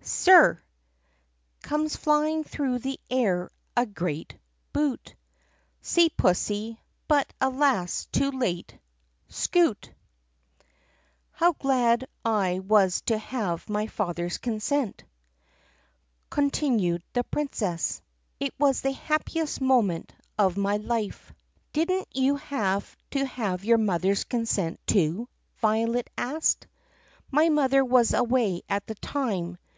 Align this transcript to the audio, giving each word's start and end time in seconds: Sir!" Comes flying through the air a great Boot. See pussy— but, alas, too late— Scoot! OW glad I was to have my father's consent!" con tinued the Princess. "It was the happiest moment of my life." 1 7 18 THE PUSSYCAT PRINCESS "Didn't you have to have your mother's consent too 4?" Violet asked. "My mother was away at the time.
Sir!" 0.00 0.58
Comes 1.62 1.96
flying 1.96 2.44
through 2.44 2.78
the 2.78 2.98
air 3.10 3.50
a 3.76 3.84
great 3.84 4.38
Boot. 4.72 5.14
See 5.82 6.08
pussy— 6.08 6.80
but, 7.08 7.30
alas, 7.42 8.06
too 8.06 8.30
late— 8.30 8.78
Scoot! 9.44 9.92
OW 11.42 11.52
glad 11.58 12.06
I 12.24 12.60
was 12.60 13.02
to 13.02 13.18
have 13.18 13.68
my 13.68 13.86
father's 13.86 14.38
consent!" 14.38 15.04
con 16.30 16.50
tinued 16.50 17.02
the 17.12 17.24
Princess. 17.24 18.00
"It 18.40 18.54
was 18.58 18.80
the 18.80 18.92
happiest 18.92 19.60
moment 19.60 20.14
of 20.38 20.56
my 20.56 20.78
life." 20.78 21.34
1 21.74 21.82
7 21.82 21.82
18 21.82 21.84
THE 21.84 21.84
PUSSYCAT 21.84 21.86
PRINCESS 21.90 22.14
"Didn't 22.14 22.24
you 22.24 22.36
have 22.36 22.96
to 23.10 23.26
have 23.26 23.64
your 23.66 23.76
mother's 23.76 24.24
consent 24.24 24.80
too 24.86 25.28
4?" 25.56 25.56
Violet 25.74 26.08
asked. 26.16 26.66
"My 27.30 27.50
mother 27.50 27.84
was 27.84 28.14
away 28.14 28.62
at 28.70 28.86
the 28.86 28.94
time. 28.94 29.58